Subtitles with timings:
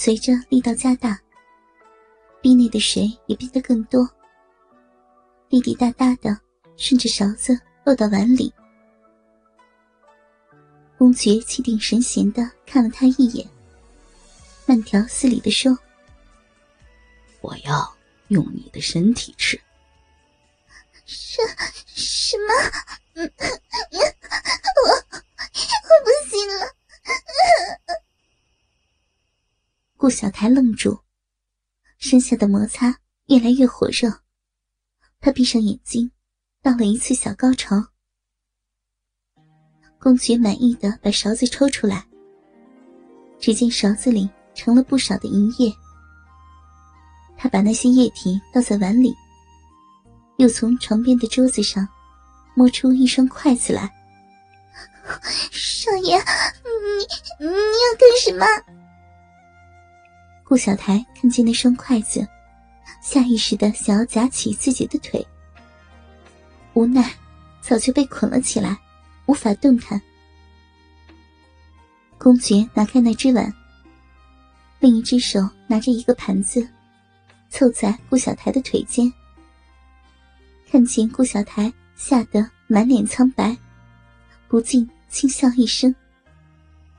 [0.00, 1.20] 随着力道加大，
[2.40, 4.08] 壁内的水也变得更多，
[5.48, 6.40] 滴滴答答的
[6.76, 8.54] 顺着勺子落到碗里。
[10.96, 13.44] 公爵气定神闲的看了他一眼，
[14.66, 15.76] 慢条斯理的说
[17.42, 17.96] ：“我要
[18.28, 19.60] 用你的身体吃。”
[21.06, 21.42] 什
[21.86, 22.54] 什么？
[23.16, 23.26] 我
[24.86, 26.72] 我不行了！
[30.08, 31.00] 顾小台愣住，
[31.98, 34.10] 身下的摩擦越来越火热。
[35.20, 36.10] 他闭上眼睛，
[36.62, 37.88] 到了一次小高潮。
[39.98, 42.06] 公爵满意的把勺子抽出来，
[43.38, 45.70] 只见勺子里盛了不少的银液。
[47.36, 49.14] 他把那些液体倒在碗里。
[50.38, 51.86] 又从床边的桌子上
[52.54, 53.92] 摸出一双筷子来。
[55.52, 58.46] 少爷，你你要干什么？
[60.48, 62.26] 顾小台看见那双筷子，
[63.02, 65.22] 下意识的想要夹起自己的腿，
[66.72, 67.14] 无奈
[67.60, 68.74] 早就被捆了起来，
[69.26, 70.00] 无法动弹。
[72.16, 73.52] 公爵拿开那只碗，
[74.80, 76.66] 另一只手拿着一个盘子，
[77.50, 79.12] 凑在顾小台的腿间。
[80.70, 83.54] 看见顾小台吓得满脸苍白，
[84.48, 85.94] 不禁轻笑一声：“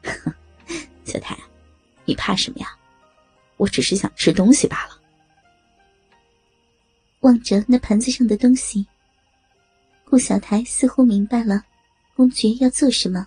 [1.04, 1.36] 小台，
[2.06, 2.74] 你怕什么呀？
[3.56, 5.00] 我只是想吃东西罢了。”
[7.20, 8.86] 望着那盘子上的东西，
[10.04, 11.64] 顾小台似乎明白了
[12.14, 13.26] 公爵要做什么。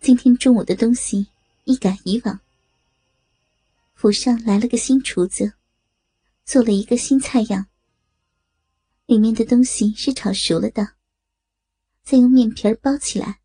[0.00, 1.28] 今天中午的东西
[1.64, 2.40] 一改以往，
[3.94, 5.54] 府上来了个新厨子。
[6.44, 7.66] 做了一个新菜样，
[9.04, 10.94] 里面的东西是炒熟了的，
[12.02, 13.40] 再用面皮包起来。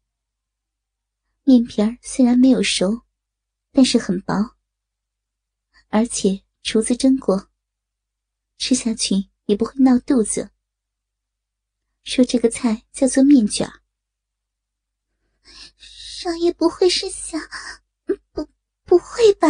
[1.43, 3.01] 面皮虽然没有熟，
[3.73, 4.55] 但是很薄，
[5.89, 7.49] 而且厨子蒸过，
[8.57, 10.51] 吃下去也不会闹肚子。
[12.03, 13.69] 说这个菜叫做面卷
[15.77, 17.41] 少爷不会是想……
[18.31, 18.47] 不，
[18.85, 19.49] 不会吧？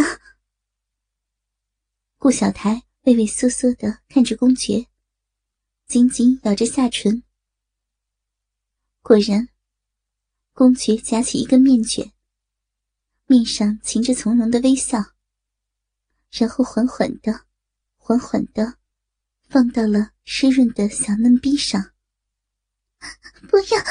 [2.16, 2.82] 顾小台。
[3.04, 4.86] 畏畏缩缩的看着公爵，
[5.86, 7.22] 紧紧咬着下唇。
[9.02, 9.50] 果然，
[10.54, 12.13] 公爵夹起一根面卷，
[13.34, 14.96] 面上噙着从容的微笑，
[16.30, 17.46] 然后缓缓的、
[17.96, 18.78] 缓缓的
[19.48, 21.90] 放到了湿润的小嫩逼上。
[23.48, 23.82] 不要，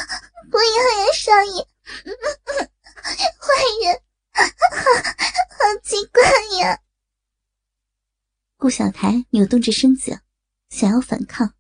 [0.49, 1.67] 不要呀，少爷！
[3.37, 3.51] 坏
[3.83, 4.01] 人，
[4.33, 6.21] 好奇怪
[6.61, 6.79] 呀！
[8.55, 10.21] 顾小台扭动着身子，
[10.69, 11.53] 想要反抗，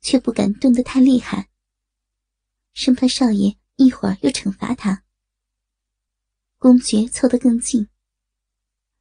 [0.00, 1.50] 却不敢动得太厉害，
[2.72, 5.04] 生怕少爷一会儿又惩罚他。
[6.60, 7.88] 公爵凑得更近，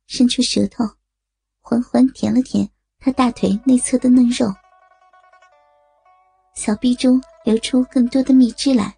[0.05, 0.83] 伸出舌头，
[1.59, 2.69] 缓缓舔了舔
[2.99, 4.45] 他大腿内侧的嫩肉，
[6.53, 8.95] 小臂中流出更多的蜜汁来，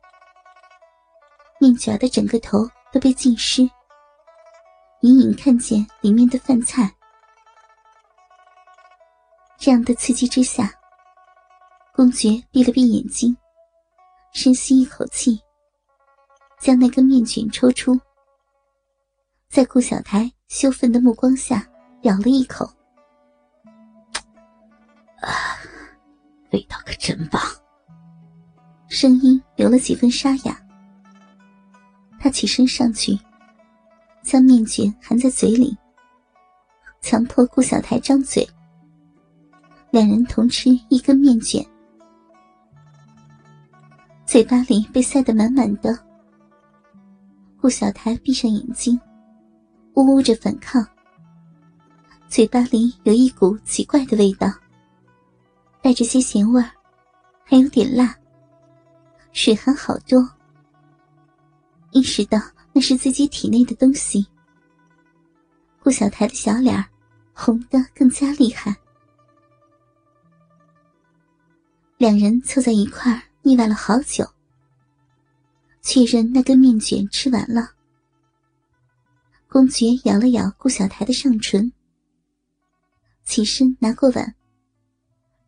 [1.57, 3.61] 面卷的整个头都被浸湿，
[5.03, 6.93] 隐隐看见里面的饭菜。
[9.57, 10.69] 这样的刺激之下，
[11.93, 13.33] 公爵闭了闭眼睛，
[14.33, 15.41] 深吸一口气，
[16.59, 17.97] 将那根面卷抽出，
[19.49, 21.67] 在顾小台羞愤的目光下
[22.03, 22.65] 咬了一口，
[25.21, 25.57] 啊，
[26.51, 27.41] 味道可真棒！
[28.89, 30.55] 声音留了几分沙哑。
[32.19, 33.17] 他起身上去，
[34.21, 35.75] 将面卷含在嘴里，
[37.01, 38.47] 强迫顾小台张嘴。
[39.89, 41.65] 两人同吃一根面卷，
[44.27, 45.97] 嘴巴里被塞得满满的。
[47.59, 48.99] 顾小台闭上眼睛，
[49.99, 50.85] 呜呜着反抗。
[52.29, 54.47] 嘴巴里有一股奇怪的味道，
[55.81, 56.63] 带着些咸味，
[57.43, 58.15] 还有点辣，
[59.33, 60.25] 水含好多。
[61.91, 62.39] 意识到
[62.71, 64.25] 那是自己体内的东西，
[65.83, 66.81] 顾小台的小脸
[67.33, 68.73] 红的更加厉害。
[71.97, 74.25] 两人凑在一块腻歪了好久，
[75.81, 77.71] 确认那根面卷吃完了。
[79.49, 81.73] 公爵咬了咬顾小台的上唇，
[83.25, 84.35] 起身拿过碗，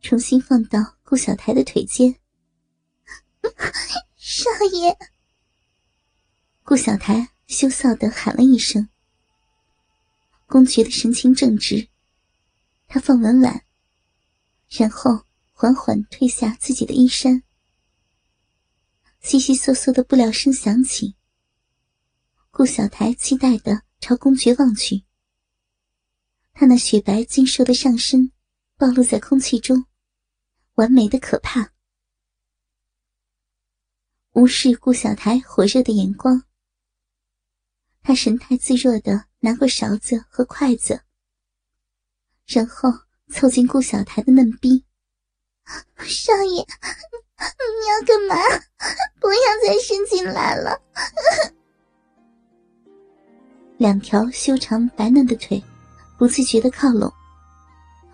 [0.02, 2.16] 重新放到顾小台的腿间。
[4.18, 4.98] 少爷，
[6.64, 8.90] 顾小台羞臊的喊了一声。
[10.48, 11.88] 公爵的神情正直，
[12.88, 13.64] 他放稳碗，
[14.68, 15.26] 然后。
[15.54, 17.44] 缓缓褪下自己的衣衫，
[19.20, 21.16] 悉悉嗦嗦的布料声响起。
[22.50, 25.06] 顾小台期待的朝公爵望去，
[26.54, 28.32] 他那雪白精瘦的上身
[28.76, 29.86] 暴露在空气中，
[30.74, 31.72] 完美的可怕。
[34.32, 36.44] 无视顾小台火热的眼光，
[38.02, 41.04] 他神态自若的拿过勺子和筷子，
[42.48, 42.90] 然后
[43.30, 44.84] 凑近顾小台的嫩逼。
[46.00, 48.36] 少爷，你要干嘛？
[49.20, 50.82] 不要再伸进来了！
[53.82, 55.60] 两条修长白嫩的腿
[56.16, 57.12] 不自觉的靠拢，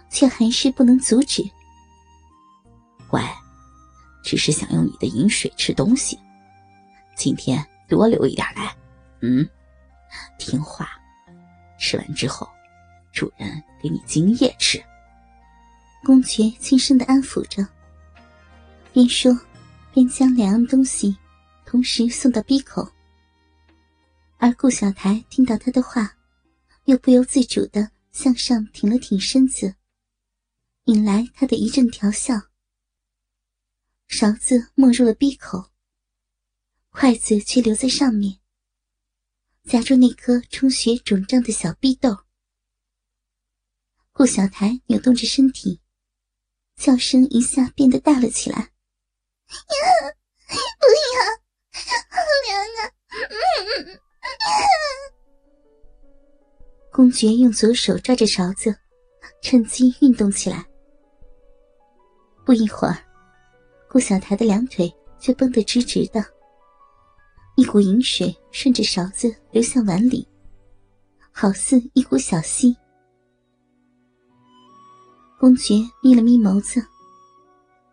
[0.09, 1.43] 却还是不能阻止。
[3.09, 3.21] 乖，
[4.23, 6.17] 只是想用你的饮水吃东西，
[7.17, 8.73] 今天多留一点来。
[9.19, 9.45] 嗯，
[10.39, 10.87] 听话，
[11.77, 12.47] 吃完之后，
[13.11, 14.81] 主人给你精液吃。
[16.05, 17.67] 公爵轻声的安抚着，
[18.93, 19.37] 边说
[19.93, 21.13] 边将两样东西
[21.65, 22.89] 同时送到鼻口。
[24.37, 26.17] 而顾小台听到他的话，
[26.85, 29.75] 又不由自主的向上挺了挺身子，
[30.85, 32.35] 引来他的一阵调笑。
[34.07, 35.71] 勺子没入了鼻口，
[36.89, 38.39] 筷子却留在上面，
[39.65, 42.25] 夹住那颗充血肿胀的小逼豆。
[44.11, 45.81] 顾小台扭动着身体。
[46.77, 48.71] 叫声一下变得大了起来。
[56.97, 58.75] 公爵用左手抓着勺子，
[59.44, 60.65] 趁机运动起来。
[62.44, 62.97] 不一会儿，
[63.88, 66.25] 顾小台的两腿却绷得直直的，
[67.55, 70.27] 一股饮水顺着勺子流向碗里，
[71.31, 72.75] 好似一股小溪。
[75.39, 76.83] 公爵眯了眯眸子，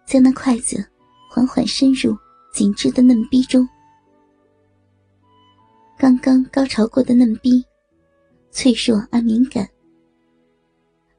[0.07, 0.83] 将那筷子
[1.31, 2.17] 缓缓伸入
[2.55, 3.69] 紧致的嫩逼中。
[5.99, 7.63] 刚刚高潮过的嫩逼，
[8.55, 9.69] 脆弱而敏感。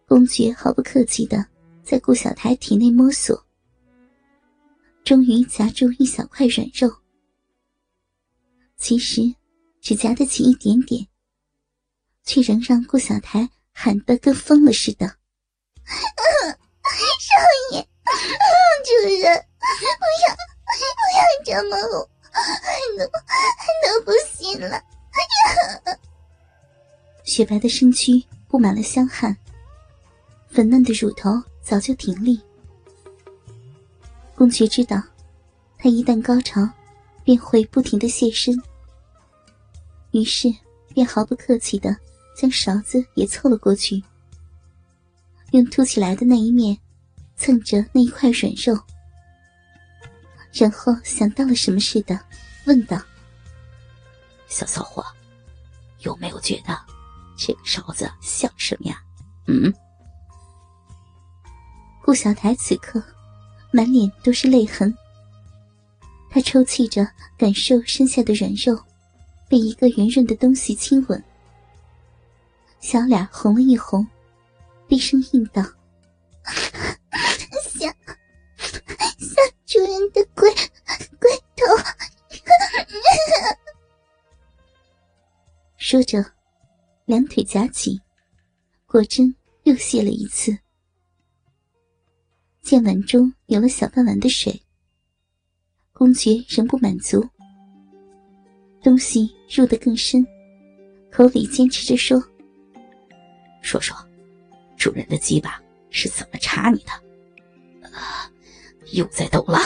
[0.07, 1.45] 公爵毫不客气的
[1.83, 3.45] 在顾小台体内摸索，
[5.03, 6.89] 终于夹住一小块软肉。
[8.77, 9.21] 其实，
[9.81, 11.05] 只夹得起一点点，
[12.23, 15.17] 却仍让顾小台喊得跟疯了似的。
[27.35, 29.35] 雪白的身躯布满了香汗，
[30.47, 32.39] 粉嫩的乳头早就挺立。
[34.33, 35.03] 公爵知道，
[35.77, 36.65] 他一旦高潮，
[37.25, 38.57] 便会不停的现身，
[40.11, 40.47] 于是
[40.93, 41.93] 便毫不客气的
[42.37, 44.01] 将勺子也凑了过去。
[45.51, 46.77] 用凸起来的那一面
[47.35, 48.79] 蹭着那一块软肉，
[50.53, 52.17] 然后想到了什么似的，
[52.65, 52.97] 问道
[54.47, 55.05] ：“小骚货，
[55.99, 56.94] 有没有觉得
[57.37, 59.01] 这个勺子像什么呀？”
[59.47, 59.73] 嗯。
[62.03, 63.01] 顾小台此刻
[63.71, 64.95] 满脸都是泪痕，
[66.29, 68.79] 他抽泣着感受身下的软肉
[69.49, 71.23] 被一个圆润的东西亲吻，
[72.79, 74.07] 小脸红了一红。
[74.87, 75.63] 低声应道
[77.73, 77.91] ：“像
[79.17, 79.35] 像
[79.65, 80.47] 主人的龟
[81.19, 81.65] 龟头。”
[85.77, 86.23] 说着，
[87.05, 87.99] 两腿夹紧，
[88.87, 90.57] 果真又泄了一次。
[92.63, 94.59] 见碗中有了小半碗的水，
[95.93, 97.23] 公爵仍不满足，
[98.81, 100.25] 东西入得更深，
[101.11, 102.19] 口里坚持着说
[103.61, 103.95] ：“说说。”
[104.75, 106.91] 主人的鸡巴是怎么插你的？
[107.89, 108.29] 啊，
[108.93, 109.59] 又在抖了，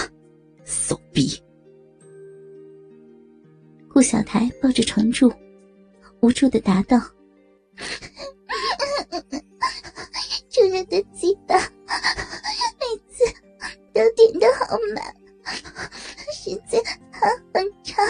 [0.65, 1.41] 骚逼！
[3.89, 5.31] 顾小台抱着床柱，
[6.21, 6.97] 无助的答道
[10.79, 11.57] ：“主人的鸡巴
[12.79, 13.25] 每次
[13.93, 15.13] 都点的好满，
[16.33, 16.81] 时间
[17.11, 18.05] 还很长，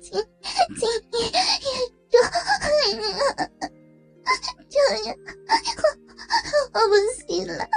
[0.00, 0.12] 今
[0.76, 1.68] 今夜也
[2.10, 2.18] 多。”
[4.68, 5.16] 主人，
[6.74, 6.92] 我我不
[7.26, 7.68] 行了。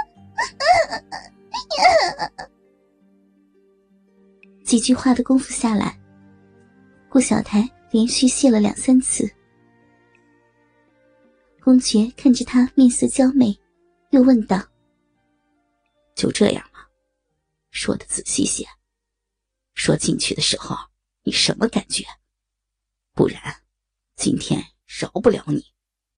[4.64, 5.96] 几句话的功夫下来，
[7.08, 9.30] 顾小台连续谢了两三次。
[11.64, 13.56] 公爵看着他面色娇媚，
[14.10, 14.60] 又问道
[16.16, 16.80] ：“就这样吗？
[17.70, 18.66] 说的仔细些。
[19.74, 20.76] 说进去的时候
[21.22, 22.04] 你什么感觉？
[23.14, 23.40] 不然，
[24.16, 25.64] 今天饶不了你。”